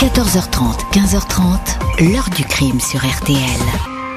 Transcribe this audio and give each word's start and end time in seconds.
14h30, 0.00 0.94
15h30, 0.94 2.10
l'heure 2.10 2.30
du 2.34 2.42
crime 2.42 2.80
sur 2.80 3.00
RTL. 3.00 3.36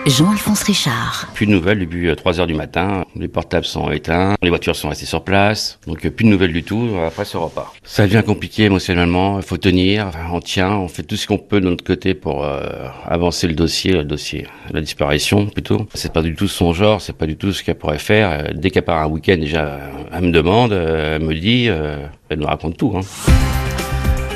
Jean-Alphonse 0.05 0.63
Richard. 0.63 1.27
Plus 1.33 1.45
de 1.45 1.51
nouvelles 1.51 1.79
depuis 1.79 2.15
3 2.15 2.39
heures 2.39 2.47
du 2.47 2.53
matin. 2.53 3.03
Les 3.17 3.27
portables 3.27 3.65
sont 3.65 3.91
éteints, 3.91 4.35
les 4.41 4.47
voitures 4.47 4.77
sont 4.77 4.87
restées 4.87 5.05
sur 5.05 5.25
place. 5.25 5.79
Donc 5.85 6.05
euh, 6.05 6.09
plus 6.09 6.23
de 6.23 6.29
nouvelles 6.29 6.53
du 6.53 6.63
tout 6.63 6.87
après 7.05 7.25
ce 7.25 7.35
repas. 7.35 7.73
Ça 7.83 8.07
devient 8.07 8.23
compliqué 8.25 8.63
émotionnellement. 8.63 9.39
Il 9.39 9.43
faut 9.43 9.57
tenir, 9.57 10.11
on 10.31 10.39
tient, 10.39 10.71
on 10.71 10.87
fait 10.87 11.03
tout 11.03 11.17
ce 11.17 11.27
qu'on 11.27 11.37
peut 11.37 11.59
de 11.59 11.67
notre 11.67 11.83
côté 11.83 12.13
pour 12.13 12.45
euh, 12.45 12.61
avancer 13.05 13.49
le 13.49 13.53
dossier, 13.53 13.91
le 13.91 14.05
dossier, 14.05 14.47
la 14.71 14.79
disparition 14.79 15.47
plutôt. 15.47 15.85
C'est 15.95 16.13
pas 16.13 16.21
du 16.21 16.33
tout 16.33 16.47
son 16.47 16.71
genre, 16.71 17.01
c'est 17.01 17.17
pas 17.17 17.25
du 17.25 17.35
tout 17.35 17.51
ce 17.51 17.61
qu'elle 17.61 17.75
pourrait 17.75 17.99
faire. 17.99 18.29
Euh, 18.31 18.53
dès 18.53 18.69
qu'elle 18.69 18.85
part 18.85 19.01
un 19.01 19.07
week-end 19.07 19.35
déjà, 19.35 19.79
elle 20.13 20.21
me 20.21 20.31
demande, 20.31 20.71
elle 20.71 21.23
me 21.23 21.33
dit, 21.33 21.65
elle 21.65 22.39
me 22.39 22.45
raconte 22.45 22.77
tout. 22.77 22.93
Hein. 22.95 23.01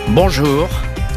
Bonjour. 0.09 0.68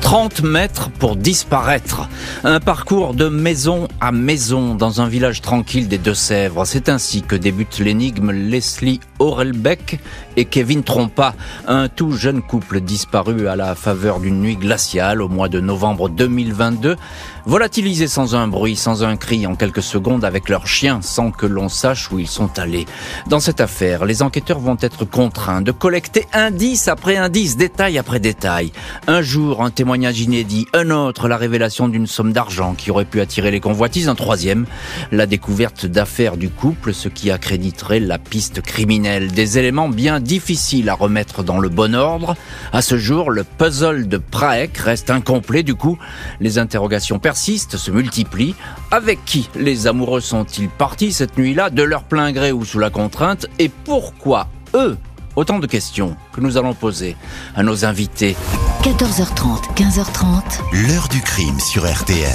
30 0.00 0.42
mètres 0.42 0.90
pour 0.90 1.16
disparaître. 1.16 2.08
Un 2.44 2.60
parcours 2.60 3.14
de 3.14 3.28
maison 3.28 3.88
à 4.00 4.12
maison 4.12 4.74
dans 4.74 5.00
un 5.00 5.08
village 5.08 5.40
tranquille 5.40 5.88
des 5.88 5.98
Deux-Sèvres. 5.98 6.64
C'est 6.64 6.88
ainsi 6.88 7.22
que 7.22 7.36
débute 7.36 7.78
l'énigme 7.78 8.30
Leslie 8.32 9.00
Orelbeck 9.20 10.00
et 10.36 10.46
Kevin 10.46 10.82
Trompa, 10.82 11.34
un 11.68 11.88
tout 11.88 12.12
jeune 12.12 12.40
couple 12.40 12.80
disparu 12.80 13.48
à 13.48 13.54
la 13.54 13.74
faveur 13.74 14.18
d'une 14.18 14.40
nuit 14.40 14.56
glaciale 14.56 15.20
au 15.20 15.28
mois 15.28 15.50
de 15.50 15.60
novembre 15.60 16.08
2022, 16.08 16.96
volatilisés 17.44 18.08
sans 18.08 18.34
un 18.34 18.48
bruit, 18.48 18.76
sans 18.76 19.04
un 19.04 19.16
cri, 19.16 19.46
en 19.46 19.56
quelques 19.56 19.82
secondes 19.82 20.24
avec 20.24 20.48
leur 20.48 20.66
chien, 20.66 21.00
sans 21.02 21.30
que 21.30 21.44
l'on 21.44 21.68
sache 21.68 22.10
où 22.10 22.18
ils 22.18 22.26
sont 22.26 22.58
allés. 22.58 22.86
Dans 23.26 23.40
cette 23.40 23.60
affaire, 23.60 24.06
les 24.06 24.22
enquêteurs 24.22 24.58
vont 24.58 24.78
être 24.80 25.04
contraints 25.04 25.60
de 25.60 25.72
collecter 25.72 26.26
indice 26.32 26.88
après 26.88 27.16
indice, 27.16 27.58
détail 27.58 27.98
après 27.98 28.20
détail. 28.20 28.72
Un 29.06 29.20
jour, 29.20 29.62
un 29.62 29.70
témoignage 29.70 30.20
inédit, 30.20 30.66
un 30.72 30.90
autre, 30.90 31.28
la 31.28 31.36
révélation 31.36 31.88
d'une 31.88 32.06
somme 32.06 32.32
d'argent 32.32 32.74
qui 32.74 32.90
aurait 32.90 33.04
pu 33.04 33.20
attirer 33.20 33.50
les 33.50 33.60
convoitises, 33.60 34.08
un 34.08 34.14
troisième, 34.14 34.64
la 35.12 35.26
découverte 35.26 35.84
d'affaires 35.84 36.38
du 36.38 36.48
couple, 36.48 36.94
ce 36.94 37.08
qui 37.08 37.30
accréditerait 37.30 38.00
la 38.00 38.18
piste 38.18 38.62
criminelle. 38.62 39.09
Des 39.18 39.58
éléments 39.58 39.88
bien 39.88 40.20
difficiles 40.20 40.88
à 40.88 40.94
remettre 40.94 41.42
dans 41.42 41.58
le 41.58 41.68
bon 41.68 41.96
ordre. 41.96 42.36
À 42.72 42.80
ce 42.80 42.96
jour, 42.96 43.30
le 43.30 43.42
puzzle 43.42 44.06
de 44.06 44.18
Praek 44.18 44.78
reste 44.78 45.10
incomplet, 45.10 45.64
du 45.64 45.74
coup, 45.74 45.98
les 46.38 46.58
interrogations 46.58 47.18
persistent, 47.18 47.76
se 47.76 47.90
multiplient. 47.90 48.54
Avec 48.92 49.24
qui 49.24 49.48
les 49.56 49.88
amoureux 49.88 50.20
sont-ils 50.20 50.68
partis 50.68 51.12
cette 51.12 51.36
nuit-là, 51.36 51.70
de 51.70 51.82
leur 51.82 52.04
plein 52.04 52.30
gré 52.30 52.52
ou 52.52 52.64
sous 52.64 52.78
la 52.78 52.90
contrainte? 52.90 53.46
Et 53.58 53.68
pourquoi 53.68 54.46
eux? 54.74 54.96
Autant 55.34 55.58
de 55.58 55.66
questions 55.66 56.16
que 56.32 56.40
nous 56.40 56.56
allons 56.56 56.74
poser 56.74 57.16
à 57.56 57.64
nos 57.64 57.84
invités. 57.84 58.36
14h30, 58.82 59.74
15h30. 59.74 60.88
L'heure 60.88 61.08
du 61.08 61.20
crime 61.20 61.58
sur 61.58 61.90
RTL. 61.90 62.30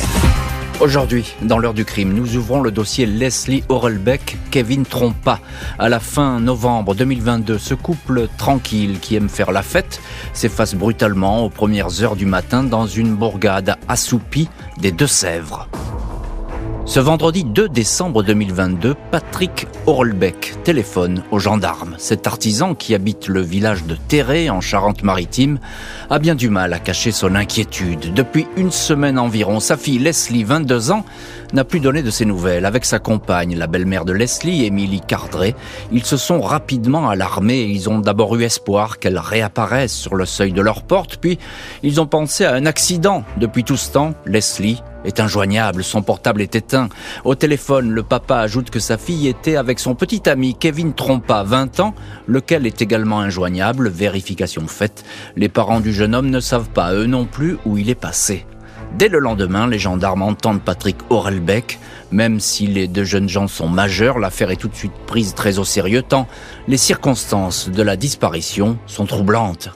Aujourd'hui, 0.82 1.34
dans 1.42 1.58
l'heure 1.58 1.74
du 1.74 1.86
crime, 1.86 2.14
nous 2.14 2.36
ouvrons 2.36 2.62
le 2.62 2.70
dossier 2.70 3.06
Leslie 3.06 3.64
Orelbeck, 3.70 4.38
Kevin 4.52 4.86
Trompa. 4.86 5.40
À 5.80 5.88
la 5.88 6.02
fin 6.02 6.42
novembre 6.42 6.96
2022, 6.96 7.58
ce 7.58 7.74
couple 7.74 8.28
tranquille 8.38 9.00
qui 9.00 9.16
aime 9.16 9.30
faire 9.30 9.54
la 9.54 9.64
fête 9.64 10.02
s'efface 10.34 10.76
brutalement 10.76 11.46
aux 11.46 11.50
premières 11.50 12.04
heures 12.04 12.18
du 12.18 12.26
matin 12.26 12.64
dans 12.64 12.88
une 12.88 13.16
bourgade 13.16 13.78
assoupie 13.88 14.50
des 14.78 14.92
Deux-Sèvres. 14.92 15.70
Ce 16.88 17.00
vendredi 17.00 17.44
2 17.44 17.68
décembre 17.68 18.22
2022, 18.22 18.94
Patrick 19.10 19.66
Orlbeck 19.88 20.54
téléphone 20.64 21.24
aux 21.32 21.40
gendarmes. 21.40 21.96
Cet 21.98 22.28
artisan 22.28 22.76
qui 22.76 22.94
habite 22.94 23.28
le 23.28 23.42
village 23.42 23.86
de 23.86 23.96
Terré 23.96 24.52
en 24.52 24.62
Charente-Maritime 24.62 25.58
a 26.12 26.20
bien 26.20 26.36
du 26.36 26.48
mal 26.50 26.74
à 26.74 26.80
cacher 26.80 27.12
son 27.12 27.34
inquiétude. 27.34 28.14
Depuis 28.14 28.46
une 28.56 28.70
semaine 28.70 29.18
environ, 29.18 29.60
sa 29.60 29.78
fille 29.78 29.98
Leslie, 29.98 30.44
22 30.44 30.92
ans, 30.92 31.06
n'a 31.54 31.64
plus 31.64 31.80
donné 31.80 32.04
de 32.04 32.12
ses 32.12 32.26
nouvelles. 32.26 32.66
Avec 32.66 32.86
sa 32.86 33.00
compagne, 33.00 33.58
la 33.58 33.66
belle-mère 33.66 34.06
de 34.06 34.14
Leslie, 34.14 34.66
Émilie 34.66 35.02
Cardré, 35.02 35.56
ils 35.92 36.06
se 36.06 36.18
sont 36.18 36.40
rapidement 36.40 37.10
alarmés 37.10 37.64
ils 37.64 37.90
ont 37.90 37.98
d'abord 37.98 38.36
eu 38.36 38.44
espoir 38.44 39.00
qu'elle 39.00 39.18
réapparaisse 39.18 39.94
sur 39.94 40.14
le 40.14 40.26
seuil 40.26 40.54
de 40.54 40.62
leur 40.62 40.84
porte, 40.84 41.18
puis 41.18 41.40
ils 41.82 42.00
ont 42.00 42.08
pensé 42.08 42.46
à 42.46 42.54
un 42.54 42.68
accident. 42.68 43.24
Depuis 43.38 43.64
tout 43.64 43.78
ce 43.78 43.92
temps, 43.92 44.14
Leslie 44.28 44.84
est 45.06 45.20
injoignable, 45.20 45.84
son 45.84 46.02
portable 46.02 46.42
est 46.42 46.56
éteint. 46.56 46.90
Au 47.24 47.36
téléphone, 47.36 47.92
le 47.92 48.04
papa 48.04 48.38
ajoute 48.38 48.70
que 48.70 48.80
sa 48.80 48.98
fille 48.98 49.28
était 49.28 49.56
avec 49.56 49.80
son 49.80 49.96
petit 49.96 50.28
ami 50.30 50.56
Kevin 50.56 50.94
Trompa, 50.94 51.44
20 51.44 51.80
ans, 51.80 51.94
lequel 52.28 52.66
est 52.66 52.82
également 52.82 53.20
injoignable, 53.20 53.90
vérification 53.90 54.68
faite. 54.68 55.06
Les 55.36 55.50
parents 55.50 55.80
du 55.80 55.94
jeune 55.94 56.16
homme 56.16 56.30
ne 56.30 56.40
savent 56.40 56.70
pas, 56.70 56.94
eux 56.94 57.06
non 57.06 57.26
plus, 57.26 57.58
où 57.66 57.78
il 57.78 57.90
est 57.90 57.96
passé. 57.96 58.46
Dès 58.98 59.10
le 59.10 59.20
lendemain, 59.20 59.68
les 59.68 59.80
gendarmes 59.80 60.22
entendent 60.22 60.62
Patrick 60.62 60.98
Orelbeck. 61.10 61.80
Même 62.12 62.40
si 62.40 62.66
les 62.68 62.88
deux 62.88 63.04
jeunes 63.04 63.28
gens 63.28 63.48
sont 63.48 63.68
majeurs, 63.68 64.20
l'affaire 64.20 64.52
est 64.52 64.56
tout 64.56 64.70
de 64.70 64.76
suite 64.76 64.94
prise 65.06 65.34
très 65.34 65.60
au 65.60 65.66
sérieux 65.66 66.02
tant 66.02 66.28
les 66.68 66.78
circonstances 66.78 67.70
de 67.70 67.84
la 67.84 67.98
disparition 67.98 68.78
sont 68.88 69.06
troublantes. 69.06 69.70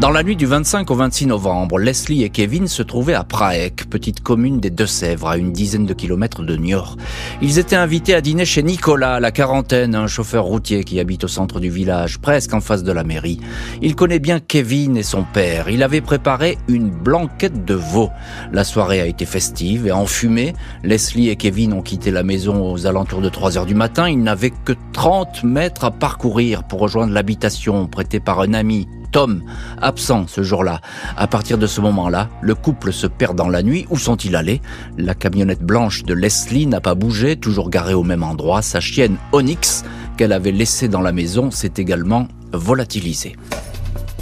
Dans 0.00 0.10
la 0.10 0.22
nuit 0.22 0.34
du 0.34 0.46
25 0.46 0.90
au 0.90 0.94
26 0.94 1.26
novembre, 1.26 1.78
Leslie 1.78 2.22
et 2.22 2.30
Kevin 2.30 2.68
se 2.68 2.82
trouvaient 2.82 3.12
à 3.12 3.22
Praek, 3.22 3.84
petite 3.90 4.20
commune 4.20 4.58
des 4.58 4.70
Deux-Sèvres, 4.70 5.28
à 5.28 5.36
une 5.36 5.52
dizaine 5.52 5.84
de 5.84 5.92
kilomètres 5.92 6.42
de 6.42 6.56
Niort. 6.56 6.96
Ils 7.42 7.58
étaient 7.58 7.76
invités 7.76 8.14
à 8.14 8.22
dîner 8.22 8.46
chez 8.46 8.62
Nicolas, 8.62 9.20
la 9.20 9.30
quarantaine, 9.30 9.94
un 9.94 10.06
chauffeur 10.06 10.44
routier 10.44 10.84
qui 10.84 11.00
habite 11.00 11.24
au 11.24 11.28
centre 11.28 11.60
du 11.60 11.68
village, 11.68 12.18
presque 12.18 12.54
en 12.54 12.62
face 12.62 12.82
de 12.82 12.92
la 12.92 13.04
mairie. 13.04 13.40
Il 13.82 13.94
connaît 13.94 14.20
bien 14.20 14.40
Kevin 14.40 14.96
et 14.96 15.02
son 15.02 15.22
père. 15.22 15.68
Il 15.68 15.82
avait 15.82 16.00
préparé 16.00 16.56
une 16.66 16.88
blanquette 16.88 17.66
de 17.66 17.74
veau. 17.74 18.08
La 18.54 18.64
soirée 18.64 19.02
a 19.02 19.06
été 19.06 19.26
festive 19.26 19.86
et 19.86 19.92
enfumée. 19.92 20.54
Leslie 20.82 21.28
et 21.28 21.36
Kevin 21.36 21.74
ont 21.74 21.82
quitté 21.82 22.10
la 22.10 22.22
maison 22.22 22.72
aux 22.72 22.86
alentours 22.86 23.20
de 23.20 23.28
3 23.28 23.58
heures 23.58 23.66
du 23.66 23.74
matin. 23.74 24.08
Ils 24.08 24.22
n'avaient 24.22 24.54
que 24.64 24.72
30 24.94 25.44
mètres 25.44 25.84
à 25.84 25.90
parcourir 25.90 26.62
pour 26.64 26.80
rejoindre 26.80 27.12
l'habitation 27.12 27.86
prêtée 27.86 28.18
par 28.18 28.40
un 28.40 28.54
ami 28.54 28.88
Tom, 29.12 29.42
absent 29.80 30.26
ce 30.28 30.42
jour-là. 30.42 30.80
À 31.16 31.26
partir 31.26 31.58
de 31.58 31.66
ce 31.66 31.80
moment-là, 31.80 32.28
le 32.40 32.54
couple 32.54 32.92
se 32.92 33.06
perd 33.06 33.36
dans 33.36 33.48
la 33.48 33.62
nuit. 33.62 33.86
Où 33.90 33.98
sont-ils 33.98 34.36
allés? 34.36 34.60
La 34.98 35.14
camionnette 35.14 35.62
blanche 35.62 36.04
de 36.04 36.14
Leslie 36.14 36.66
n'a 36.66 36.80
pas 36.80 36.94
bougé, 36.94 37.36
toujours 37.36 37.70
garée 37.70 37.94
au 37.94 38.04
même 38.04 38.22
endroit. 38.22 38.62
Sa 38.62 38.80
chienne 38.80 39.16
Onyx, 39.32 39.84
qu'elle 40.16 40.32
avait 40.32 40.52
laissée 40.52 40.88
dans 40.88 41.00
la 41.00 41.12
maison, 41.12 41.50
s'est 41.50 41.72
également 41.76 42.28
volatilisée. 42.52 43.36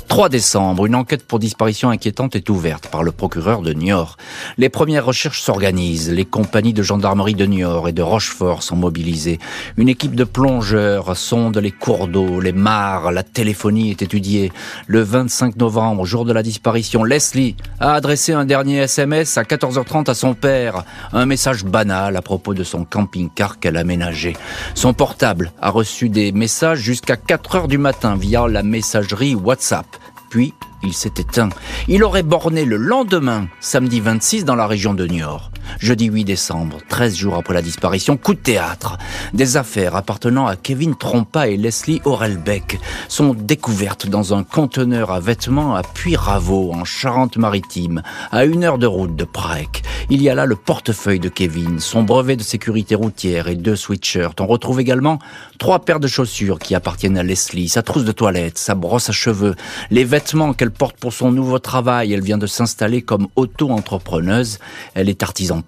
3 0.09 0.31
décembre, 0.31 0.87
une 0.87 0.95
enquête 0.95 1.27
pour 1.27 1.39
disparition 1.39 1.91
inquiétante 1.91 2.35
est 2.35 2.49
ouverte 2.49 2.89
par 2.89 3.03
le 3.03 3.13
procureur 3.13 3.61
de 3.61 3.75
Niort. 3.75 4.17
Les 4.57 4.71
premières 4.71 5.05
recherches 5.05 5.43
s'organisent. 5.43 6.11
Les 6.11 6.25
compagnies 6.25 6.73
de 6.73 6.83
gendarmerie 6.83 7.35
de 7.35 7.45
Niort 7.45 7.89
et 7.89 7.93
de 7.93 8.01
Rochefort 8.01 8.63
sont 8.63 8.75
mobilisées. 8.75 9.39
Une 9.77 9.91
équipe 9.91 10.15
de 10.15 10.25
plongeurs 10.25 11.15
sonde 11.15 11.59
les 11.59 11.71
cours 11.71 12.09
d'eau, 12.09 12.41
les 12.41 12.53
mares, 12.53 13.13
la 13.13 13.23
téléphonie 13.23 13.91
est 13.91 14.01
étudiée. 14.01 14.51
Le 14.87 15.03
25 15.03 15.57
novembre, 15.57 16.07
jour 16.07 16.25
de 16.25 16.33
la 16.33 16.43
disparition, 16.43 17.05
Leslie 17.05 17.55
a 17.79 17.93
adressé 17.93 18.33
un 18.33 18.47
dernier 18.47 18.79
SMS 18.79 19.37
à 19.37 19.43
14h30 19.43 20.11
à 20.11 20.15
son 20.15 20.33
père. 20.33 20.85
Un 21.13 21.27
message 21.27 21.65
banal 21.65 22.17
à 22.17 22.23
propos 22.23 22.55
de 22.55 22.65
son 22.65 22.85
camping-car 22.85 23.61
qu'elle 23.61 23.77
a 23.77 23.81
aménagé. 23.81 24.37
Son 24.75 24.95
portable 24.95 25.53
a 25.61 25.69
reçu 25.69 26.09
des 26.09 26.33
messages 26.33 26.79
jusqu'à 26.79 27.17
4h 27.17 27.69
du 27.69 27.77
matin 27.77 28.17
via 28.17 28.49
la 28.49 28.63
messagerie 28.63 29.35
WhatsApp 29.35 29.98
puis 30.29 30.55
il 30.83 30.93
s'est 30.93 31.15
éteint. 31.19 31.49
Il 31.89 32.05
aurait 32.05 32.23
borné 32.23 32.65
le 32.65 32.77
lendemain, 32.77 33.49
samedi 33.61 34.01
26, 34.01 34.45
dans 34.45 34.55
la 34.55 34.67
région 34.67 34.95
de 34.95 35.07
Niort. 35.07 35.51
Jeudi 35.79 36.07
8 36.07 36.25
décembre, 36.25 36.79
13 36.89 37.17
jours 37.17 37.37
après 37.37 37.55
la 37.55 37.63
disparition, 37.63 38.17
coup 38.17 38.35
de 38.35 38.41
théâtre. 38.41 38.99
Des 39.33 39.57
affaires 39.57 39.95
appartenant 39.95 40.47
à 40.47 40.57
Kevin 40.57 40.97
Trompa 40.97 41.49
et 41.49 41.57
Leslie 41.57 42.03
Orelbeck 42.05 42.81
sont 43.07 43.33
découvertes 43.33 44.09
dans 44.09 44.35
un 44.35 44.43
conteneur 44.43 45.13
à 45.13 45.21
vêtements 45.21 45.77
à 45.77 45.83
Puyraveau, 45.83 46.73
en 46.73 46.85
Charente-Maritime, 46.85 48.03
à 48.33 48.45
une 48.45 48.65
heure 48.65 48.79
de 48.79 48.87
route 48.87 49.15
de 49.15 49.25
Prague. 49.25 49.83
Il 50.11 50.23
y 50.23 50.29
a 50.29 50.35
là 50.35 50.47
le 50.47 50.57
portefeuille 50.57 51.21
de 51.21 51.29
Kevin, 51.29 51.79
son 51.79 52.03
brevet 52.03 52.37
de 52.37 52.43
sécurité 52.43 52.95
routière 52.95 53.47
et 53.47 53.55
deux 53.55 53.77
sweatshirts. 53.77 54.41
On 54.41 54.47
retrouve 54.47 54.81
également 54.81 55.19
trois 55.59 55.81
paires 55.81 56.01
de 56.01 56.09
chaussures 56.09 56.59
qui 56.59 56.75
appartiennent 56.75 57.19
à 57.19 57.23
Leslie, 57.23 57.69
sa 57.69 57.83
trousse 57.83 58.05
de 58.05 58.13
toilette, 58.13 58.59
sa 58.59 58.75
brosse 58.75 59.11
à 59.11 59.13
cheveux, 59.13 59.55
les 59.91 60.05
vêtements 60.05 60.55
qu'elle 60.55 60.71
porte 60.71 60.97
pour 60.97 61.13
son 61.13 61.31
nouveau 61.31 61.59
travail. 61.59 62.13
Elle 62.13 62.23
vient 62.23 62.39
de 62.39 62.47
s'installer 62.47 63.03
comme 63.03 63.29
auto-entrepreneuse. 63.37 64.59
Elle 64.95 65.09
est 65.09 65.23
artisan 65.23 65.61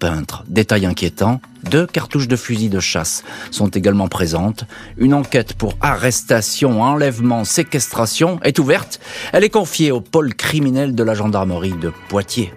Détail 0.47 0.85
inquiétant, 0.85 1.41
deux 1.69 1.85
cartouches 1.85 2.27
de 2.27 2.35
fusil 2.35 2.69
de 2.69 2.79
chasse 2.79 3.23
sont 3.51 3.67
également 3.67 4.07
présentes. 4.07 4.65
Une 4.97 5.13
enquête 5.13 5.53
pour 5.53 5.75
arrestation, 5.81 6.81
enlèvement, 6.81 7.43
séquestration 7.43 8.39
est 8.43 8.57
ouverte. 8.59 8.99
Elle 9.31 9.43
est 9.43 9.49
confiée 9.49 9.91
au 9.91 10.01
pôle 10.01 10.33
criminel 10.33 10.95
de 10.95 11.03
la 11.03 11.13
gendarmerie 11.13 11.75
de 11.79 11.91
Poitiers. 12.09 12.53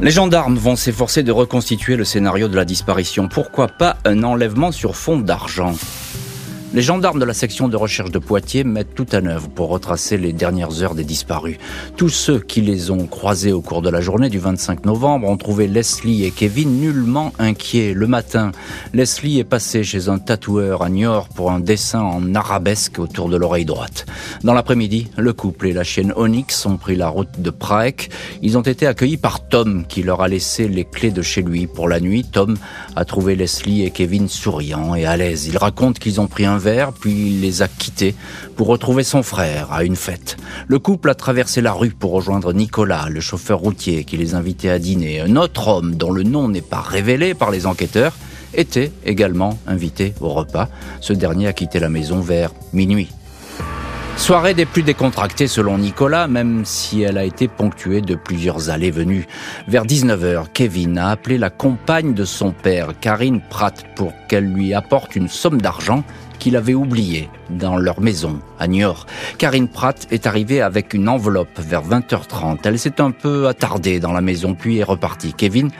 Les 0.00 0.12
gendarmes 0.12 0.56
vont 0.56 0.76
s'efforcer 0.76 1.24
de 1.24 1.32
reconstituer 1.32 1.96
le 1.96 2.04
scénario 2.04 2.46
de 2.46 2.54
la 2.54 2.64
disparition. 2.64 3.26
Pourquoi 3.26 3.66
pas 3.66 3.96
un 4.04 4.22
enlèvement 4.22 4.70
sur 4.70 4.94
fond 4.94 5.18
d'argent? 5.18 5.74
Les 6.74 6.82
gendarmes 6.82 7.18
de 7.18 7.24
la 7.24 7.32
section 7.32 7.66
de 7.66 7.78
recherche 7.78 8.10
de 8.10 8.18
Poitiers 8.18 8.62
mettent 8.62 8.94
tout 8.94 9.14
en 9.14 9.24
œuvre 9.24 9.48
pour 9.48 9.70
retracer 9.70 10.18
les 10.18 10.34
dernières 10.34 10.82
heures 10.82 10.94
des 10.94 11.02
disparus. 11.02 11.56
Tous 11.96 12.10
ceux 12.10 12.40
qui 12.40 12.60
les 12.60 12.90
ont 12.90 13.06
croisés 13.06 13.52
au 13.52 13.62
cours 13.62 13.80
de 13.80 13.88
la 13.88 14.02
journée 14.02 14.28
du 14.28 14.38
25 14.38 14.84
novembre 14.84 15.28
ont 15.28 15.38
trouvé 15.38 15.66
Leslie 15.66 16.26
et 16.26 16.30
Kevin 16.30 16.78
nullement 16.78 17.32
inquiets. 17.38 17.94
Le 17.94 18.06
matin, 18.06 18.52
Leslie 18.92 19.38
est 19.38 19.44
passée 19.44 19.82
chez 19.82 20.10
un 20.10 20.18
tatoueur 20.18 20.82
à 20.82 20.90
Niort 20.90 21.30
pour 21.30 21.52
un 21.52 21.58
dessin 21.58 22.02
en 22.02 22.34
arabesque 22.34 22.98
autour 22.98 23.30
de 23.30 23.38
l'oreille 23.38 23.64
droite. 23.64 24.04
Dans 24.44 24.52
l'après-midi, 24.52 25.08
le 25.16 25.32
couple 25.32 25.68
et 25.68 25.72
la 25.72 25.84
chienne 25.84 26.12
Onyx 26.16 26.66
ont 26.66 26.76
pris 26.76 26.96
la 26.96 27.08
route 27.08 27.40
de 27.40 27.50
Prague. 27.50 28.08
Ils 28.42 28.58
ont 28.58 28.62
été 28.62 28.86
accueillis 28.86 29.16
par 29.16 29.48
Tom 29.48 29.86
qui 29.88 30.02
leur 30.02 30.20
a 30.20 30.28
laissé 30.28 30.68
les 30.68 30.84
clés 30.84 31.12
de 31.12 31.22
chez 31.22 31.40
lui. 31.40 31.66
Pour 31.66 31.88
la 31.88 31.98
nuit, 31.98 32.24
Tom 32.24 32.58
a 32.94 33.06
trouvé 33.06 33.36
Leslie 33.36 33.84
et 33.84 33.90
Kevin 33.90 34.28
souriants 34.28 34.94
et 34.94 35.06
à 35.06 35.16
l'aise. 35.16 35.46
Il 35.46 35.56
raconte 35.56 35.98
qu'ils 35.98 36.20
ont 36.20 36.26
pris 36.26 36.44
puis 37.00 37.12
il 37.12 37.40
les 37.40 37.62
a 37.62 37.68
quittés 37.68 38.14
pour 38.56 38.66
retrouver 38.66 39.04
son 39.04 39.22
frère 39.22 39.72
à 39.72 39.84
une 39.84 39.96
fête. 39.96 40.36
Le 40.66 40.78
couple 40.78 41.10
a 41.10 41.14
traversé 41.14 41.60
la 41.60 41.72
rue 41.72 41.90
pour 41.90 42.12
rejoindre 42.12 42.52
Nicolas, 42.52 43.08
le 43.08 43.20
chauffeur 43.20 43.58
routier 43.58 44.04
qui 44.04 44.16
les 44.16 44.34
invitait 44.34 44.70
à 44.70 44.78
dîner. 44.78 45.20
Un 45.20 45.36
autre 45.36 45.68
homme 45.68 45.94
dont 45.94 46.12
le 46.12 46.22
nom 46.22 46.48
n'est 46.48 46.60
pas 46.60 46.80
révélé 46.80 47.34
par 47.34 47.50
les 47.50 47.66
enquêteurs 47.66 48.14
était 48.54 48.92
également 49.04 49.58
invité 49.66 50.14
au 50.20 50.30
repas. 50.30 50.68
Ce 51.00 51.12
dernier 51.12 51.48
a 51.48 51.52
quitté 51.52 51.80
la 51.80 51.88
maison 51.88 52.20
vers 52.20 52.50
minuit. 52.72 53.08
Soirée 54.18 54.52
des 54.52 54.66
plus 54.66 54.82
décontractées 54.82 55.46
selon 55.46 55.78
Nicolas, 55.78 56.26
même 56.26 56.64
si 56.64 57.02
elle 57.02 57.18
a 57.18 57.24
été 57.24 57.46
ponctuée 57.46 58.00
de 58.00 58.16
plusieurs 58.16 58.68
allées-venues. 58.68 59.26
Vers 59.68 59.86
19h, 59.86 60.46
Kevin 60.52 60.98
a 60.98 61.10
appelé 61.10 61.38
la 61.38 61.50
compagne 61.50 62.14
de 62.14 62.24
son 62.24 62.50
père, 62.50 62.98
Karine 63.00 63.40
Pratt, 63.48 63.84
pour 63.94 64.12
qu'elle 64.28 64.52
lui 64.52 64.74
apporte 64.74 65.14
une 65.14 65.28
somme 65.28 65.62
d'argent 65.62 66.02
qu'il 66.38 66.56
avait 66.56 66.74
oubliée 66.74 67.28
dans 67.50 67.76
leur 67.76 68.00
maison 68.00 68.40
à 68.58 68.66
Niort. 68.66 69.06
Karine 69.38 69.68
Pratt 69.68 70.06
est 70.10 70.26
arrivée 70.26 70.60
avec 70.60 70.94
une 70.94 71.08
enveloppe 71.08 71.58
vers 71.58 71.82
20h30. 71.82 72.58
Elle 72.64 72.78
s'est 72.78 73.00
un 73.00 73.10
peu 73.10 73.48
attardée 73.48 74.00
dans 74.00 74.12
la 74.12 74.20
maison 74.20 74.54
puis 74.54 74.78
est 74.78 74.84
repartie. 74.84 75.34
Kevin, 75.34 75.70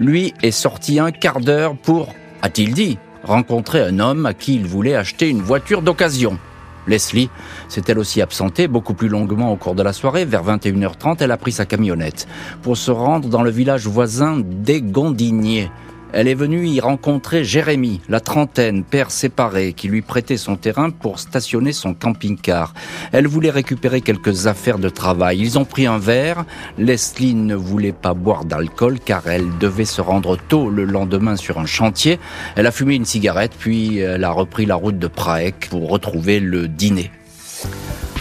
lui, 0.00 0.34
est 0.42 0.50
sorti 0.50 0.98
un 0.98 1.10
quart 1.10 1.40
d'heure 1.40 1.76
pour, 1.76 2.14
a-t-il 2.42 2.74
dit, 2.74 2.98
rencontrer 3.22 3.80
un 3.82 3.98
homme 3.98 4.26
à 4.26 4.34
qui 4.34 4.54
il 4.54 4.66
voulait 4.66 4.94
acheter 4.94 5.28
une 5.28 5.42
voiture 5.42 5.82
d'occasion. 5.82 6.38
Leslie 6.86 7.28
s'est 7.68 7.82
elle 7.86 7.98
aussi 7.98 8.22
absentée 8.22 8.66
beaucoup 8.66 8.94
plus 8.94 9.08
longuement 9.08 9.52
au 9.52 9.56
cours 9.56 9.74
de 9.74 9.82
la 9.82 9.92
soirée. 9.92 10.24
Vers 10.24 10.44
21h30, 10.44 11.18
elle 11.20 11.30
a 11.30 11.36
pris 11.36 11.52
sa 11.52 11.66
camionnette 11.66 12.26
pour 12.62 12.76
se 12.76 12.90
rendre 12.90 13.28
dans 13.28 13.42
le 13.42 13.50
village 13.50 13.86
voisin 13.86 14.42
des 14.42 14.80
Gondiniers. 14.80 15.70
Elle 16.12 16.28
est 16.28 16.34
venue 16.34 16.66
y 16.66 16.80
rencontrer 16.80 17.44
Jérémy, 17.44 18.00
la 18.08 18.20
trentaine, 18.20 18.82
père 18.82 19.10
séparé, 19.10 19.74
qui 19.74 19.88
lui 19.88 20.00
prêtait 20.00 20.38
son 20.38 20.56
terrain 20.56 20.90
pour 20.90 21.18
stationner 21.18 21.72
son 21.72 21.92
camping-car. 21.92 22.72
Elle 23.12 23.26
voulait 23.26 23.50
récupérer 23.50 24.00
quelques 24.00 24.46
affaires 24.46 24.78
de 24.78 24.88
travail. 24.88 25.38
Ils 25.38 25.58
ont 25.58 25.66
pris 25.66 25.86
un 25.86 25.98
verre. 25.98 26.44
Leslie 26.78 27.34
ne 27.34 27.54
voulait 27.54 27.92
pas 27.92 28.14
boire 28.14 28.46
d'alcool 28.46 28.98
car 29.04 29.26
elle 29.26 29.58
devait 29.58 29.84
se 29.84 30.00
rendre 30.00 30.36
tôt 30.36 30.70
le 30.70 30.84
lendemain 30.84 31.36
sur 31.36 31.58
un 31.58 31.66
chantier. 31.66 32.18
Elle 32.56 32.66
a 32.66 32.72
fumé 32.72 32.94
une 32.94 33.04
cigarette 33.04 33.52
puis 33.58 33.98
elle 33.98 34.24
a 34.24 34.30
repris 34.30 34.64
la 34.64 34.76
route 34.76 34.98
de 34.98 35.08
Prague 35.08 35.54
pour 35.68 35.90
retrouver 35.90 36.40
le 36.40 36.68
dîner. 36.68 37.10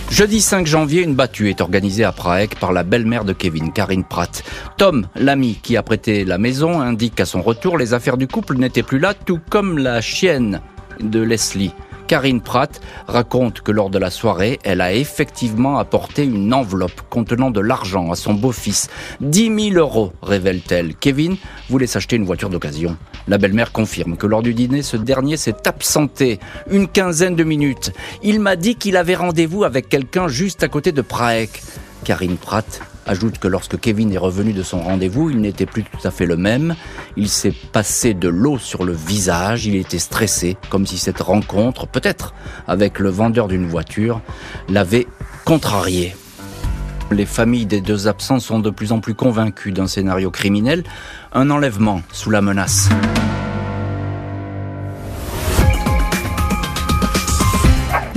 Jeudi 0.10 0.42
5 0.42 0.66
janvier, 0.66 1.04
une 1.04 1.16
battue 1.16 1.50
est 1.50 1.62
organisée 1.62 2.04
à 2.04 2.12
Prague 2.12 2.56
par 2.60 2.72
la 2.72 2.84
belle-mère 2.84 3.26
de 3.26 3.34
Kevin, 3.34 3.72
Karine 3.72 4.06
Pratt. 4.06 4.44
Tom, 4.78 5.08
l'ami 5.16 5.60
qui 5.62 5.76
a 5.76 5.84
prêté 5.84 6.24
la 6.24 6.38
maison, 6.38 6.80
indique 6.82 7.16
qu'à 7.16 7.26
son 7.26 7.42
retour, 7.42 7.78
les 7.78 7.94
affaires 7.94 8.18
du 8.18 8.28
couple 8.28 8.56
n'étaient 8.56 8.84
plus 8.84 9.00
là, 9.00 9.14
tout 9.14 9.40
comme 9.50 9.78
la 9.78 10.02
chienne 10.02 10.62
de 11.00 11.20
Leslie. 11.22 11.74
Karine 12.08 12.42
Pratt 12.42 12.82
raconte 13.08 13.62
que 13.62 13.72
lors 13.72 13.90
de 13.90 14.00
la 14.00 14.10
soirée, 14.10 14.60
elle 14.64 14.80
a 14.80 14.94
effectivement 14.94 15.78
apporté 15.78 16.24
une 16.24 16.54
enveloppe 16.54 17.02
contenant 17.10 17.52
de 17.52 17.60
l'argent 17.60 18.12
à 18.12 18.16
son 18.16 18.34
beau-fils. 18.34 18.90
10 19.20 19.72
000 19.74 19.76
euros, 19.76 20.14
révèle-t-elle. 20.24 20.96
Kevin 20.96 21.36
voulait 21.70 21.86
s'acheter 21.86 22.16
une 22.16 22.26
voiture 22.26 22.50
d'occasion. 22.50 22.98
La 23.28 23.38
belle-mère 23.38 23.74
confirme 23.74 24.16
que 24.16 24.26
lors 24.26 24.42
du 24.42 24.54
dîner, 24.54 24.84
ce 24.84 24.96
dernier 24.96 25.36
s'est 25.36 25.68
absenté 25.68 26.40
une 26.72 26.88
quinzaine 26.88 27.36
de 27.36 27.44
minutes. 27.44 27.92
Il 28.24 28.40
m'a 28.40 28.56
dit 28.56 28.76
qu'il 28.76 28.96
avait 28.96 29.16
rendez-vous 29.16 29.66
avec 29.66 29.90
quelqu'un 29.90 30.30
juste 30.30 30.64
à 30.64 30.70
côté 30.70 30.94
de 30.94 31.02
Prague. 31.02 31.50
Karine 32.08 32.38
Pratt 32.38 32.82
ajoute 33.06 33.38
que 33.38 33.50
lorsque 33.50 33.78
Kevin 33.78 34.14
est 34.14 34.18
revenu 34.18 34.54
de 34.54 34.64
son 34.64 34.80
rendez-vous, 34.80 35.30
il 35.30 35.42
n'était 35.42 35.66
plus 35.66 35.84
tout 35.84 36.08
à 36.08 36.10
fait 36.10 36.26
le 36.26 36.38
même. 36.38 36.74
Il 37.18 37.28
s'est 37.28 37.52
passé 37.74 38.14
de 38.14 38.30
l'eau 38.30 38.58
sur 38.58 38.86
le 38.86 38.94
visage, 38.94 39.66
il 39.66 39.76
était 39.76 40.00
stressé, 40.00 40.56
comme 40.70 40.88
si 40.88 40.98
cette 40.98 41.20
rencontre, 41.20 41.86
peut-être 41.86 42.34
avec 42.66 43.00
le 43.00 43.10
vendeur 43.10 43.50
d'une 43.50 43.68
voiture, 43.68 44.22
l'avait 44.70 45.06
contrarié. 45.44 46.16
Les 47.12 47.26
familles 47.26 47.66
des 47.66 47.82
deux 47.82 48.08
absents 48.08 48.40
sont 48.40 48.60
de 48.60 48.70
plus 48.70 48.94
en 48.94 49.02
plus 49.02 49.14
convaincues 49.14 49.74
d'un 49.74 49.88
scénario 49.88 50.32
criminel, 50.32 50.86
un 51.34 51.50
enlèvement 51.50 52.04
sous 52.14 52.30
la 52.30 52.42
menace. 52.42 52.88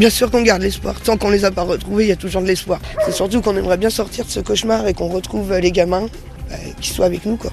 Bien 0.00 0.08
sûr 0.08 0.30
qu'on 0.30 0.40
garde 0.40 0.62
l'espoir. 0.62 0.98
Tant 0.98 1.18
qu'on 1.18 1.28
les 1.28 1.44
a 1.44 1.50
pas 1.50 1.60
retrouvés, 1.60 2.04
il 2.04 2.08
y 2.08 2.12
a 2.12 2.16
toujours 2.16 2.40
de 2.40 2.46
l'espoir. 2.46 2.80
C'est 3.04 3.12
surtout 3.12 3.42
qu'on 3.42 3.54
aimerait 3.54 3.76
bien 3.76 3.90
sortir 3.90 4.24
de 4.24 4.30
ce 4.30 4.40
cauchemar 4.40 4.88
et 4.88 4.94
qu'on 4.94 5.08
retrouve 5.08 5.54
les 5.58 5.72
gamins, 5.72 6.06
euh, 6.50 6.54
qui 6.80 6.88
soient 6.88 7.04
avec 7.04 7.26
nous, 7.26 7.36
quoi. 7.36 7.52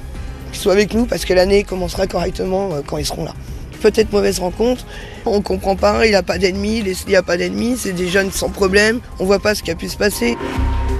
Qui 0.53 0.59
soient 0.59 0.71
avec 0.71 0.93
nous 0.93 1.05
parce 1.05 1.25
que 1.25 1.33
l'année 1.33 1.65
commencera 1.65 2.07
correctement 2.07 2.69
euh, 2.71 2.81
quand 2.87 2.99
ils 2.99 3.05
seront 3.05 3.25
là. 3.25 3.33
Peut-être 3.81 4.13
mauvaise 4.13 4.39
rencontre, 4.39 4.85
on 5.25 5.41
comprend 5.41 5.75
pas, 5.75 6.07
il 6.07 6.15
a 6.15 6.23
pas 6.23 6.37
d'ennemis, 6.37 6.83
Leslie 6.83 7.17
a 7.17 7.21
pas 7.21 7.35
d'ennemis, 7.35 7.75
c'est 7.79 7.91
des 7.91 8.07
jeunes 8.07 8.31
sans 8.31 8.49
problème, 8.49 9.01
on 9.19 9.25
voit 9.25 9.39
pas 9.39 9.53
ce 9.53 9.61
qui 9.61 9.71
a 9.71 9.75
pu 9.75 9.89
se 9.89 9.97
passer. 9.97 10.37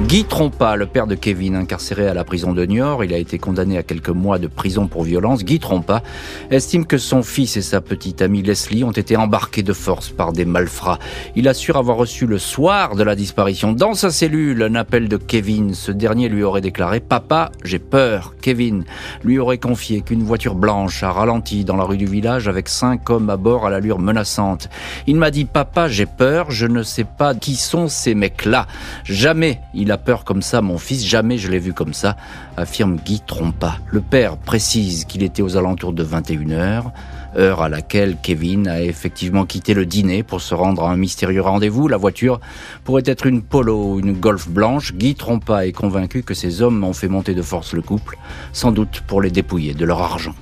Guy 0.04 0.26
Trompa, 0.26 0.76
le 0.76 0.86
père 0.86 1.08
de 1.08 1.16
Kevin, 1.16 1.56
incarcéré 1.56 2.08
à 2.08 2.14
la 2.14 2.24
prison 2.24 2.54
de 2.54 2.64
Niort, 2.64 3.04
il 3.04 3.16
a 3.16 3.18
été 3.18 3.40
condamné 3.40 3.80
à 3.80 3.84
quelques 3.84 4.10
mois 4.10 4.38
de 4.38 4.46
prison 4.46 4.88
pour 4.88 5.02
violence. 5.02 5.44
Guy 5.44 5.60
Trompa 5.60 6.04
estime 6.52 6.86
que 6.86 7.00
son 7.00 7.24
fils 7.24 7.58
et 7.58 7.64
sa 7.64 7.82
petite 7.82 8.22
amie 8.22 8.44
Leslie 8.44 8.84
ont 8.84 8.92
été 8.92 9.18
embarqués 9.18 9.64
de 9.64 9.74
force 9.74 10.10
par 10.10 10.34
des 10.34 10.46
malfrats. 10.46 11.00
Il 11.36 11.48
assure 11.48 11.78
avoir 11.78 11.98
reçu 11.98 12.28
le 12.28 12.38
soir 12.38 12.96
de 12.96 13.02
la 13.02 13.16
disparition 13.16 13.74
dans 13.74 13.96
sa 13.96 14.12
cellule 14.12 14.62
un 14.62 14.76
appel 14.76 15.10
de 15.10 15.18
Kevin. 15.18 15.74
Ce 15.74 15.92
dernier 15.92 16.30
lui 16.30 16.44
aurait 16.44 16.62
déclaré 16.62 17.00
Papa, 17.00 17.52
j'ai 17.64 17.80
peur. 17.80 18.36
Kevin 18.40 18.86
lui 19.24 19.40
aurait 19.40 19.58
confié 19.58 20.02
qu'une 20.02 20.24
voiture 20.24 20.54
blanche 20.54 21.02
a 21.02 21.12
ralenti 21.12 21.66
dans 21.66 21.76
la 21.76 21.86
rue 21.86 21.98
du 21.98 22.06
village 22.06 22.48
avec 22.48 22.70
cinq 22.70 23.10
hommes 23.10 23.32
à 23.32 23.36
bord 23.36 23.66
à 23.66 23.72
l'allure 23.72 23.98
menaçante. 23.98 24.70
Il 25.08 25.16
m'a 25.16 25.32
dit 25.32 25.46
Papa, 25.46 25.88
j'ai 25.88 26.06
peur, 26.06 26.52
je 26.52 26.68
ne 26.68 26.84
sais 26.84 27.08
pas 27.18 27.34
qui 27.34 27.56
sont 27.56 27.88
ces 27.88 28.14
mecs-là. 28.14 28.68
Jamais 29.04 29.60
a 29.92 29.98
peur 29.98 30.24
comme 30.24 30.42
ça, 30.42 30.62
mon 30.62 30.78
fils, 30.78 31.06
jamais 31.06 31.38
je 31.38 31.50
l'ai 31.50 31.60
vu 31.60 31.74
comme 31.74 31.94
ça, 31.94 32.18
affirme 32.56 32.98
Guy 32.98 33.22
Trompa. 33.26 33.78
Le 33.92 34.02
père 34.02 34.38
précise 34.38 35.06
qu'il 35.06 35.24
était 35.24 35.42
aux 35.42 35.58
alentours 35.58 35.94
de 35.94 36.04
21h, 36.04 36.92
heure 37.38 37.62
à 37.62 37.70
laquelle 37.70 38.18
Kevin 38.22 38.68
a 38.68 38.82
effectivement 38.82 39.46
quitté 39.46 39.74
le 39.74 39.86
dîner 39.86 40.24
pour 40.24 40.42
se 40.42 40.54
rendre 40.54 40.84
à 40.84 40.92
un 40.92 40.98
mystérieux 40.98 41.42
rendez-vous. 41.42 41.88
La 41.88 41.98
voiture 41.98 42.40
pourrait 42.84 43.04
être 43.06 43.26
une 43.26 43.42
Polo 43.42 43.94
ou 43.94 44.00
une 44.00 44.14
Golf 44.14 44.50
blanche. 44.50 44.94
Guy 44.94 45.16
Trompa 45.16 45.66
est 45.66 45.72
convaincu 45.72 46.24
que 46.24 46.34
ces 46.34 46.62
hommes 46.62 46.84
ont 46.84 46.94
fait 46.94 47.08
monter 47.08 47.34
de 47.34 47.42
force 47.42 47.74
le 47.74 47.82
couple, 47.82 48.18
sans 48.54 48.72
doute 48.72 49.02
pour 49.06 49.22
les 49.22 49.32
dépouiller 49.32 49.74
de 49.74 49.86
leur 49.86 50.02
argent. 50.02 50.34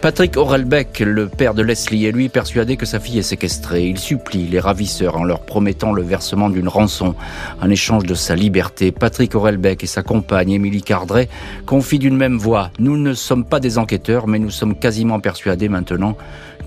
Patrick 0.00 0.36
Aurelbeck, 0.36 1.00
le 1.00 1.26
père 1.26 1.54
de 1.54 1.62
Leslie, 1.62 2.06
est 2.06 2.12
lui 2.12 2.28
persuadé 2.28 2.76
que 2.76 2.86
sa 2.86 3.00
fille 3.00 3.18
est 3.18 3.22
séquestrée. 3.22 3.86
Il 3.86 3.98
supplie 3.98 4.46
les 4.46 4.60
ravisseurs 4.60 5.16
en 5.16 5.24
leur 5.24 5.40
promettant 5.40 5.92
le 5.92 6.02
versement 6.02 6.50
d'une 6.50 6.68
rançon 6.68 7.14
en 7.60 7.70
échange 7.70 8.04
de 8.04 8.14
sa 8.14 8.36
liberté. 8.36 8.92
Patrick 8.92 9.34
Aurelbeck 9.34 9.82
et 9.82 9.86
sa 9.86 10.02
compagne 10.02 10.52
Émilie 10.52 10.82
Cardret 10.82 11.28
confient 11.64 11.98
d'une 11.98 12.16
même 12.16 12.36
voix. 12.36 12.70
Nous 12.78 12.96
ne 12.96 13.14
sommes 13.14 13.44
pas 13.44 13.58
des 13.58 13.78
enquêteurs, 13.78 14.28
mais 14.28 14.38
nous 14.38 14.50
sommes 14.50 14.76
quasiment 14.76 15.18
persuadés 15.18 15.68
maintenant 15.68 16.16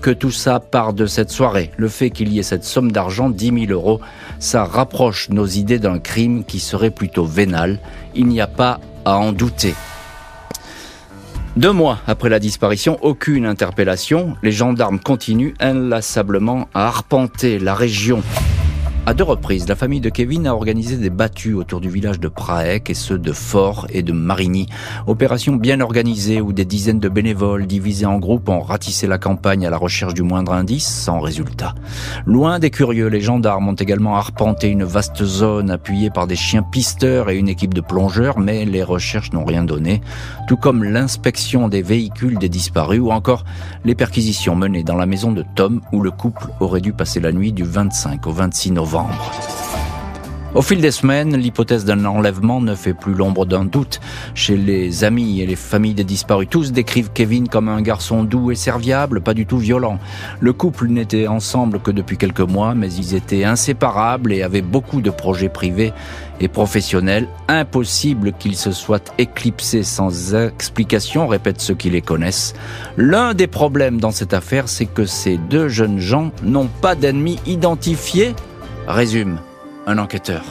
que 0.02 0.10
tout 0.10 0.32
ça 0.32 0.60
part 0.60 0.92
de 0.92 1.06
cette 1.06 1.30
soirée. 1.30 1.70
Le 1.76 1.88
fait 1.88 2.10
qu'il 2.10 2.32
y 2.32 2.38
ait 2.38 2.42
cette 2.42 2.64
somme 2.64 2.90
d'argent, 2.90 3.30
10 3.30 3.66
000 3.66 3.72
euros, 3.72 4.00
ça 4.38 4.64
rapproche 4.64 5.28
nos 5.30 5.46
idées 5.46 5.78
d'un 5.78 5.98
crime 5.98 6.44
qui 6.44 6.58
serait 6.58 6.90
plutôt 6.90 7.24
vénal. 7.24 7.78
Il 8.14 8.26
n'y 8.26 8.40
a 8.40 8.46
pas 8.46 8.80
à 9.04 9.16
en 9.16 9.32
douter. 9.32 9.74
Deux 11.56 11.72
mois 11.72 11.98
après 12.06 12.28
la 12.28 12.38
disparition, 12.38 12.98
aucune 13.02 13.44
interpellation. 13.44 14.36
Les 14.42 14.52
gendarmes 14.52 15.00
continuent 15.00 15.54
inlassablement 15.58 16.68
à 16.74 16.86
arpenter 16.86 17.58
la 17.58 17.74
région 17.74 18.22
À 19.10 19.12
deux 19.12 19.24
reprises, 19.24 19.68
la 19.68 19.74
famille 19.74 20.00
de 20.00 20.08
Kevin 20.08 20.46
a 20.46 20.54
organisé 20.54 20.96
des 20.96 21.10
battues 21.10 21.54
autour 21.54 21.80
du 21.80 21.90
village 21.90 22.20
de 22.20 22.28
Praek 22.28 22.90
et 22.90 22.94
ceux 22.94 23.18
de 23.18 23.32
Fort 23.32 23.88
et 23.90 24.04
de 24.04 24.12
Marigny. 24.12 24.68
Opération 25.08 25.56
bien 25.56 25.80
organisée 25.80 26.40
où 26.40 26.52
des 26.52 26.64
dizaines 26.64 27.00
de 27.00 27.08
bénévoles 27.08 27.66
divisés 27.66 28.06
en 28.06 28.20
groupes 28.20 28.48
ont 28.48 28.60
ratissé 28.60 29.08
la 29.08 29.18
campagne 29.18 29.66
à 29.66 29.70
la 29.70 29.78
recherche 29.78 30.14
du 30.14 30.22
moindre 30.22 30.52
indice 30.52 30.86
sans 30.86 31.18
résultat. 31.18 31.74
Loin 32.24 32.60
des 32.60 32.70
curieux, 32.70 33.08
les 33.08 33.20
gendarmes 33.20 33.66
ont 33.66 33.74
également 33.74 34.14
arpenté 34.14 34.68
une 34.68 34.84
vaste 34.84 35.24
zone 35.24 35.72
appuyée 35.72 36.10
par 36.10 36.28
des 36.28 36.36
chiens 36.36 36.62
pisteurs 36.62 37.30
et 37.30 37.36
une 37.36 37.48
équipe 37.48 37.74
de 37.74 37.80
plongeurs, 37.80 38.38
mais 38.38 38.64
les 38.64 38.84
recherches 38.84 39.32
n'ont 39.32 39.44
rien 39.44 39.64
donné, 39.64 40.02
tout 40.46 40.56
comme 40.56 40.84
l'inspection 40.84 41.66
des 41.66 41.82
véhicules 41.82 42.38
des 42.38 42.48
disparus 42.48 43.00
ou 43.00 43.10
encore 43.10 43.42
les 43.84 43.96
perquisitions 43.96 44.54
menées 44.54 44.84
dans 44.84 44.94
la 44.94 45.06
maison 45.06 45.32
de 45.32 45.44
Tom 45.56 45.80
où 45.90 46.00
le 46.00 46.12
couple 46.12 46.46
aurait 46.60 46.80
dû 46.80 46.92
passer 46.92 47.18
la 47.18 47.32
nuit 47.32 47.52
du 47.52 47.64
25 47.64 48.24
au 48.28 48.30
26 48.30 48.70
novembre. 48.70 48.99
Au 50.52 50.62
fil 50.62 50.80
des 50.80 50.90
semaines, 50.90 51.36
l'hypothèse 51.36 51.84
d'un 51.84 52.04
enlèvement 52.04 52.60
ne 52.60 52.74
fait 52.74 52.92
plus 52.92 53.14
l'ombre 53.14 53.46
d'un 53.46 53.64
doute. 53.64 54.00
Chez 54.34 54.56
les 54.56 55.04
amis 55.04 55.40
et 55.40 55.46
les 55.46 55.54
familles 55.54 55.94
des 55.94 56.02
disparus, 56.02 56.48
tous 56.50 56.72
décrivent 56.72 57.10
Kevin 57.14 57.48
comme 57.48 57.68
un 57.68 57.80
garçon 57.80 58.24
doux 58.24 58.50
et 58.50 58.56
serviable, 58.56 59.20
pas 59.20 59.32
du 59.32 59.46
tout 59.46 59.58
violent. 59.58 60.00
Le 60.40 60.52
couple 60.52 60.88
n'était 60.88 61.28
ensemble 61.28 61.78
que 61.78 61.92
depuis 61.92 62.16
quelques 62.16 62.40
mois, 62.40 62.74
mais 62.74 62.92
ils 62.92 63.14
étaient 63.14 63.44
inséparables 63.44 64.32
et 64.32 64.42
avaient 64.42 64.60
beaucoup 64.60 65.00
de 65.00 65.10
projets 65.10 65.48
privés 65.48 65.92
et 66.40 66.48
professionnels. 66.48 67.28
Impossible 67.46 68.32
qu'ils 68.32 68.56
se 68.56 68.72
soient 68.72 69.04
éclipsés 69.18 69.84
sans 69.84 70.34
explication, 70.34 71.28
répètent 71.28 71.60
ceux 71.60 71.74
qui 71.74 71.90
les 71.90 72.02
connaissent. 72.02 72.54
L'un 72.96 73.34
des 73.34 73.46
problèmes 73.46 74.00
dans 74.00 74.10
cette 74.10 74.34
affaire, 74.34 74.68
c'est 74.68 74.86
que 74.86 75.04
ces 75.04 75.36
deux 75.36 75.68
jeunes 75.68 76.00
gens 76.00 76.32
n'ont 76.42 76.68
pas 76.80 76.96
d'ennemis 76.96 77.38
identifiés, 77.46 78.34
résume 78.92 79.38
un 79.86 79.98
enquêteur. 79.98 80.44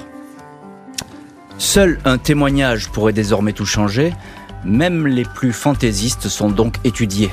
Seul 1.58 2.00
un 2.06 2.18
témoignage 2.18 2.90
pourrait 2.90 3.14
désormais 3.14 3.54
tout 3.54 3.66
changer, 3.66 4.14
même 4.64 5.08
les 5.08 5.24
plus 5.24 5.54
fantaisistes 5.54 6.30
sont 6.30 6.50
donc 6.50 6.76
étudiés. 6.84 7.32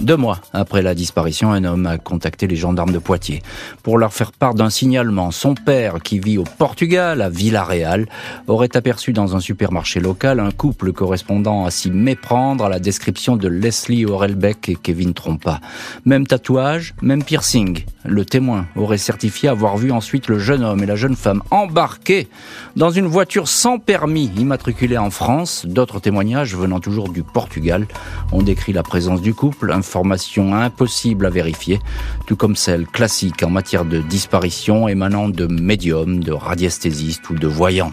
Deux 0.00 0.16
mois 0.16 0.40
après 0.52 0.82
la 0.82 0.94
disparition, 0.94 1.52
un 1.52 1.64
homme 1.64 1.86
a 1.86 1.98
contacté 1.98 2.48
les 2.48 2.56
gendarmes 2.56 2.92
de 2.92 2.98
Poitiers 2.98 3.42
pour 3.82 3.96
leur 3.96 4.12
faire 4.12 4.32
part 4.32 4.54
d'un 4.54 4.68
signalement. 4.68 5.30
Son 5.30 5.54
père, 5.54 6.02
qui 6.02 6.18
vit 6.18 6.36
au 6.36 6.42
Portugal, 6.42 7.22
à 7.22 7.30
Villarreal, 7.30 8.06
aurait 8.48 8.76
aperçu 8.76 9.12
dans 9.12 9.36
un 9.36 9.40
supermarché 9.40 10.00
local 10.00 10.40
un 10.40 10.50
couple 10.50 10.92
correspondant 10.92 11.64
à 11.64 11.70
s'y 11.70 11.90
méprendre 11.90 12.64
à 12.64 12.68
la 12.68 12.80
description 12.80 13.36
de 13.36 13.46
Leslie 13.46 14.04
Orelbeck 14.04 14.68
et 14.68 14.74
Kevin 14.74 15.14
Trompa. 15.14 15.60
Même 16.04 16.26
tatouage, 16.26 16.94
même 17.00 17.22
piercing. 17.22 17.84
Le 18.04 18.24
témoin 18.24 18.66
aurait 18.76 18.98
certifié 18.98 19.48
avoir 19.48 19.76
vu 19.76 19.92
ensuite 19.92 20.28
le 20.28 20.38
jeune 20.38 20.64
homme 20.64 20.82
et 20.82 20.86
la 20.86 20.96
jeune 20.96 21.16
femme 21.16 21.42
embarqués 21.50 22.28
dans 22.76 22.90
une 22.90 23.06
voiture 23.06 23.48
sans 23.48 23.78
permis 23.78 24.30
immatriculée 24.36 24.98
en 24.98 25.10
France. 25.10 25.64
D'autres 25.66 26.00
témoignages 26.00 26.54
venant 26.54 26.80
toujours 26.80 27.08
du 27.08 27.22
Portugal 27.22 27.86
ont 28.32 28.42
décrit 28.42 28.72
la 28.72 28.82
présence 28.82 29.22
du 29.22 29.32
couple, 29.32 29.72
information 29.84 30.54
impossible 30.54 31.26
à 31.26 31.30
vérifier, 31.30 31.78
tout 32.26 32.36
comme 32.36 32.56
celle 32.56 32.86
classique 32.86 33.42
en 33.42 33.50
matière 33.50 33.84
de 33.84 33.98
disparition 33.98 34.88
émanant 34.88 35.28
de 35.28 35.46
médiums, 35.46 36.24
de 36.24 36.32
radiesthésistes 36.32 37.28
ou 37.28 37.34
de 37.34 37.46
voyants. 37.46 37.92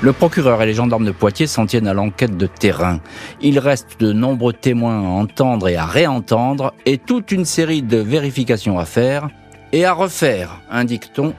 Le 0.00 0.12
procureur 0.12 0.62
et 0.62 0.66
les 0.66 0.74
gendarmes 0.74 1.04
de 1.04 1.10
Poitiers 1.10 1.48
s'en 1.48 1.66
tiennent 1.66 1.88
à 1.88 1.92
l'enquête 1.92 2.36
de 2.36 2.46
terrain. 2.46 3.00
Il 3.42 3.58
reste 3.58 4.00
de 4.00 4.12
nombreux 4.12 4.54
témoins 4.54 4.98
à 4.98 5.08
entendre 5.08 5.68
et 5.68 5.76
à 5.76 5.84
réentendre 5.84 6.72
et 6.86 6.96
toute 6.96 7.32
une 7.32 7.44
série 7.44 7.82
de 7.82 7.98
vérifications 7.98 8.78
à 8.78 8.86
faire 8.86 9.28
et 9.72 9.84
à 9.84 9.92
refaire, 9.92 10.60
indique-t-on, 10.70 11.34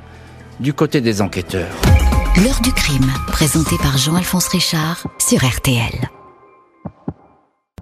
du 0.59 0.73
côté 0.73 1.01
des 1.01 1.21
enquêteurs. 1.21 1.75
L'heure 2.43 2.61
du 2.61 2.71
crime, 2.71 3.11
présenté 3.27 3.77
par 3.77 3.97
Jean-Alphonse 3.97 4.47
Richard 4.49 5.07
sur 5.17 5.39
RTL. 5.43 6.20